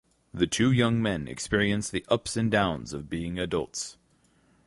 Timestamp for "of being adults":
2.91-3.97